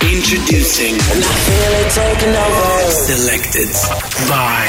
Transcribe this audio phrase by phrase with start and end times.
[0.00, 0.94] Introducing.
[0.94, 2.90] And I feel it taking over.
[2.90, 3.70] Selected
[4.28, 4.64] by.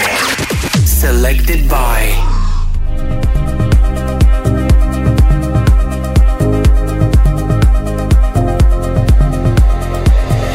[0.86, 2.00] Selected by.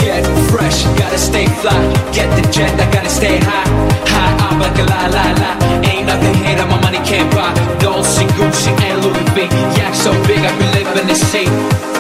[0.00, 1.73] Get fresh, gotta stay fly.
[2.12, 3.69] Get the jet, I gotta stay high.
[4.12, 5.50] High up like a la la la.
[5.89, 7.53] Ain't nothing here that my money can't buy.
[7.79, 9.43] Dolce, Gucci, and Louis V.
[9.79, 11.97] Yak so big I can live in the sea.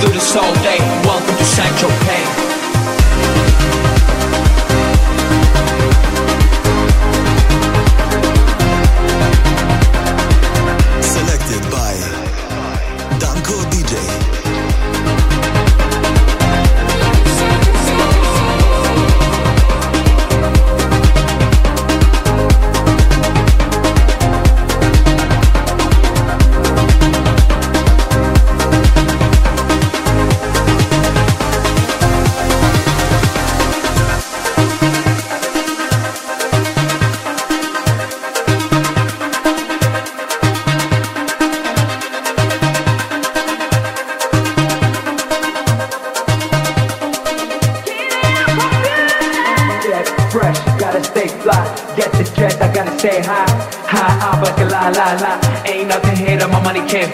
[0.00, 0.78] Do this all day.
[1.04, 2.45] Welcome to San Tropez.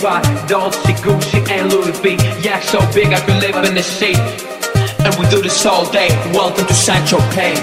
[0.03, 0.29] Money.
[0.49, 2.17] Dolce, Gucci, and Louis V.
[2.43, 4.17] Yak so big I could live in the sea.
[5.05, 6.09] And we do this all day.
[6.35, 7.59] Welcome to San Tropez.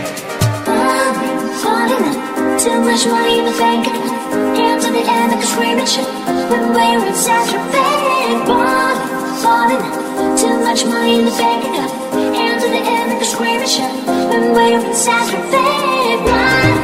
[1.61, 2.15] Falling in,
[2.59, 4.55] too much money in the bank account.
[4.55, 6.07] Hands in the air like a screaming shit.
[6.49, 8.99] When we're in Saint Tropez, falling,
[9.43, 11.91] falling in, too much money in the bank account.
[12.35, 13.91] Hands in the air like a screaming shit.
[14.31, 16.77] When we're in Saint Tropez, falling,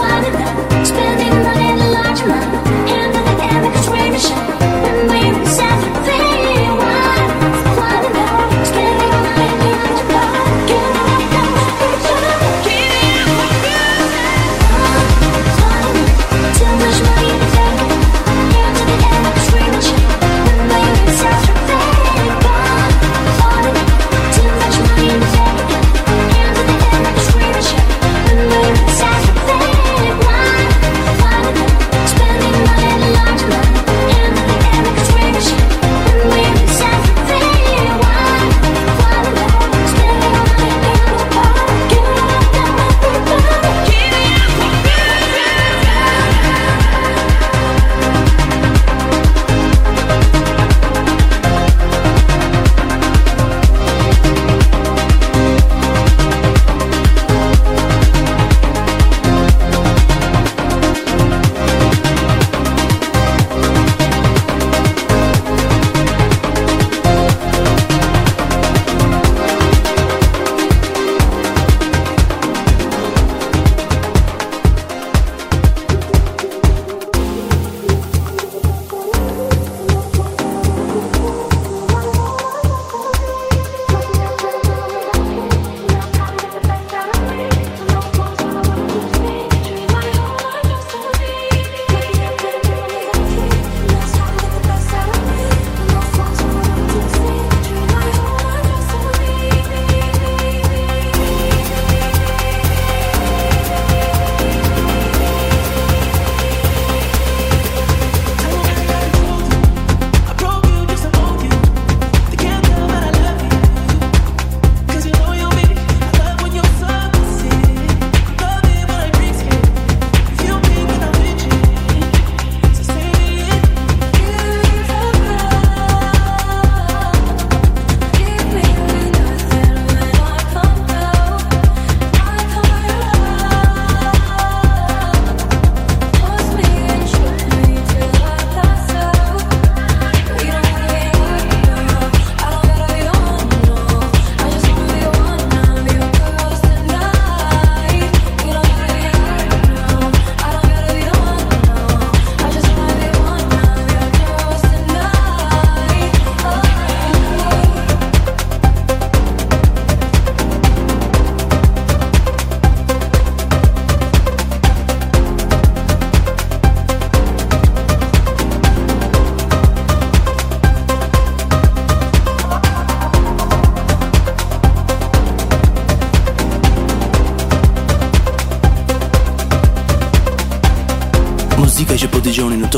[0.00, 2.66] falling in, spending money in a large amount.
[2.88, 4.51] Hands in the air like a screaming shit.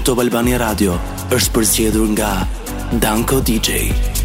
[0.00, 0.94] Në Top Albania Radio
[1.36, 2.30] është përzgjedhur nga
[3.04, 4.19] Danko DJ.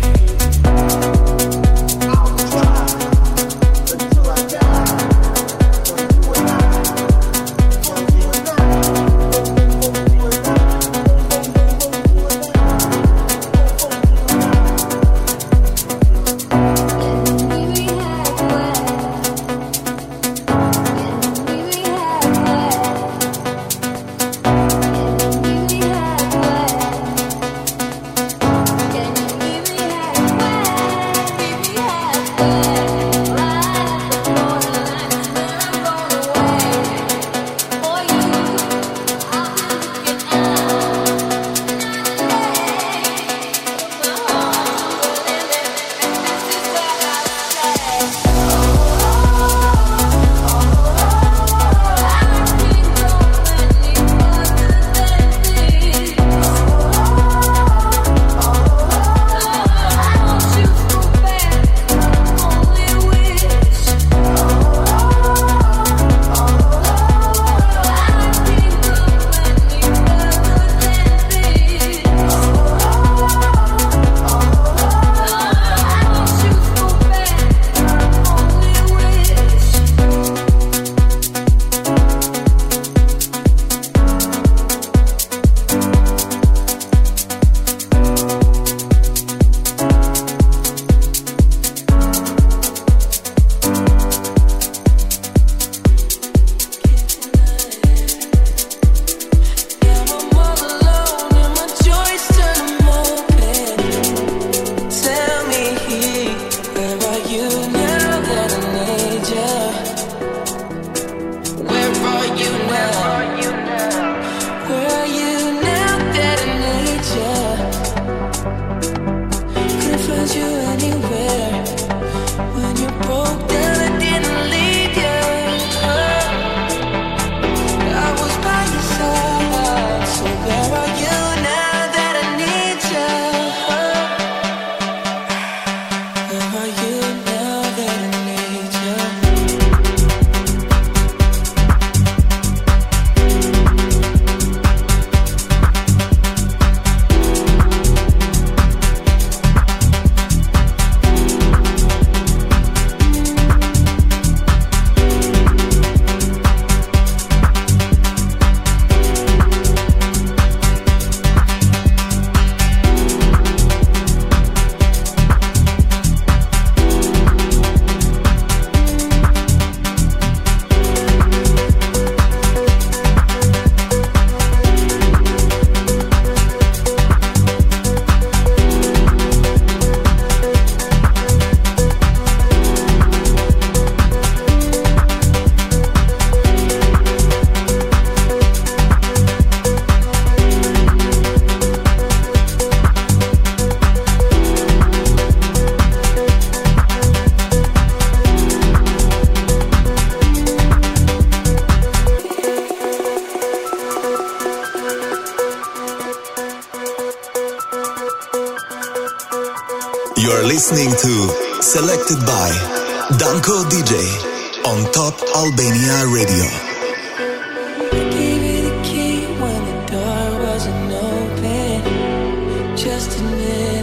[223.14, 223.75] You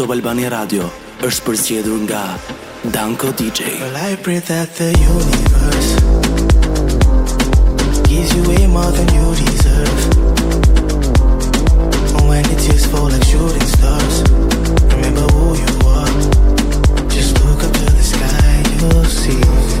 [0.00, 0.86] Top Albania Radio
[1.20, 2.20] është përzgjedhur nga
[2.88, 3.74] Danko DJ.
[3.82, 5.90] Well, I pray that the universe
[8.08, 10.00] gives you way more than you deserve.
[12.24, 14.16] When it tears fall like shooting stars,
[14.88, 16.14] remember who you are.
[17.12, 19.79] Just look up to the sky, you'll see.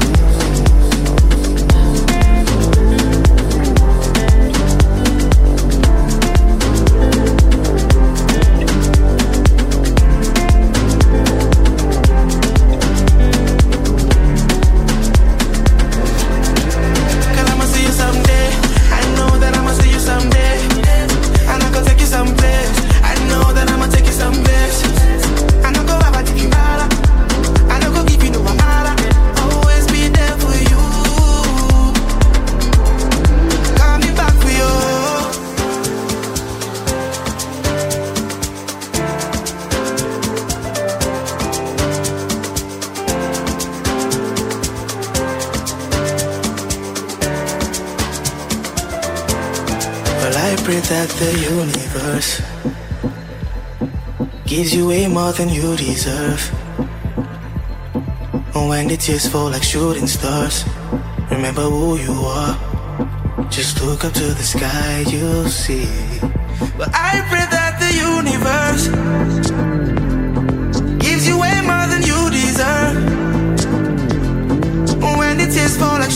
[55.30, 56.42] More than you deserve.
[58.52, 60.64] When the tears fall like shooting stars,
[61.30, 62.54] remember who you are.
[63.48, 65.86] Just look up to the sky, you'll see.
[66.78, 68.84] But I pray that the universe
[71.04, 72.96] gives you way more than you deserve.
[75.18, 76.10] When the tears fall like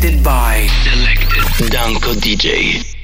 [0.00, 2.99] Selected by Selected Danko DJ.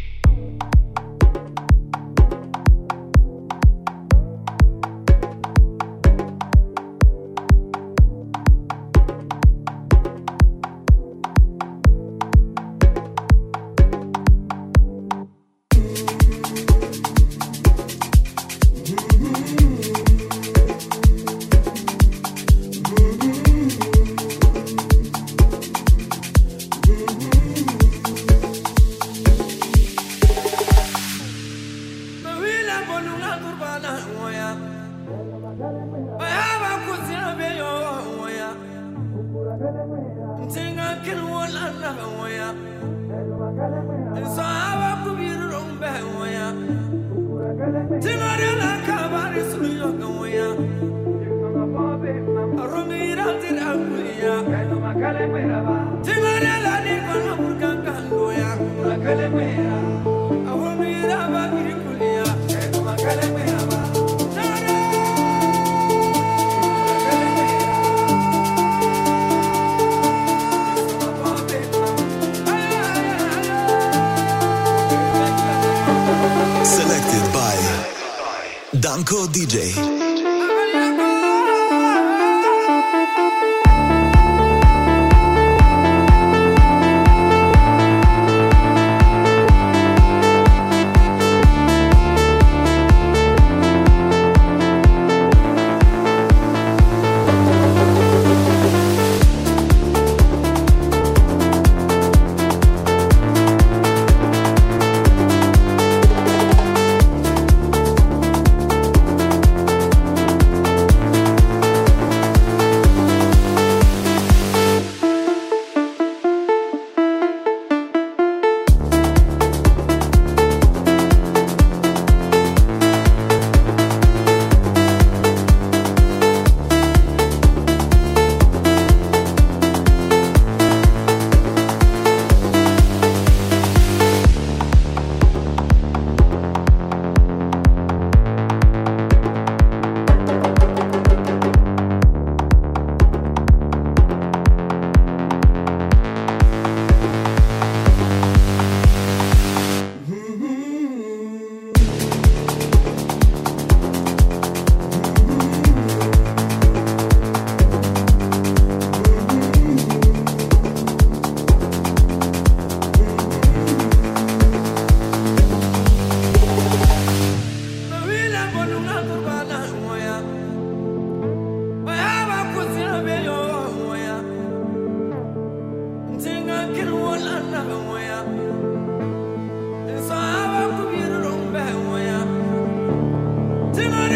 [183.76, 184.15] tonight.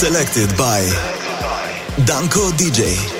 [0.00, 0.80] Selected by
[2.06, 3.19] Danko DJ.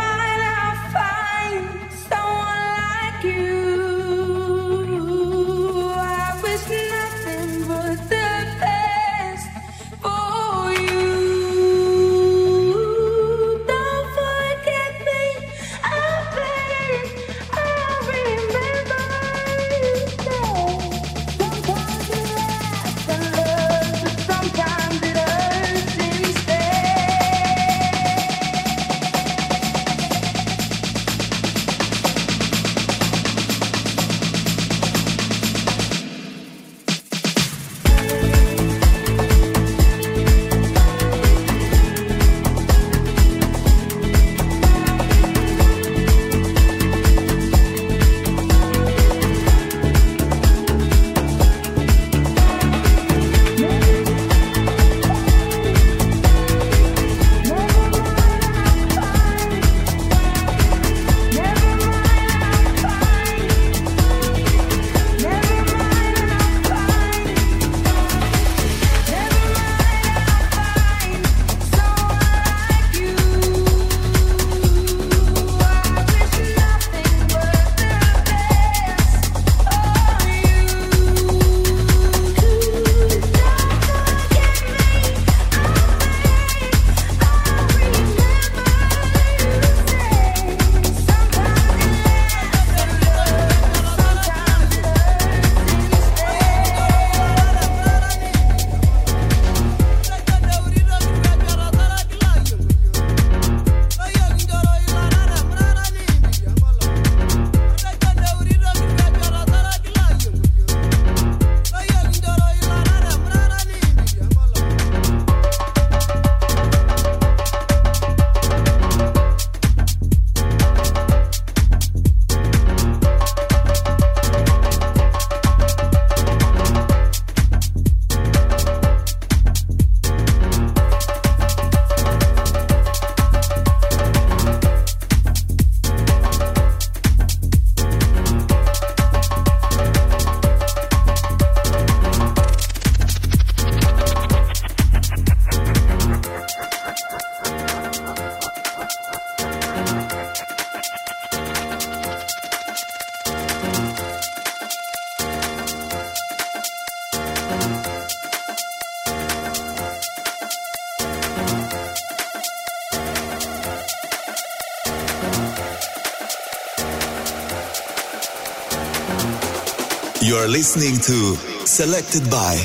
[170.73, 172.55] listening to Selected by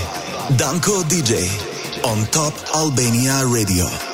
[0.56, 1.42] Danko DJ
[2.04, 4.05] on Top Albania Radio.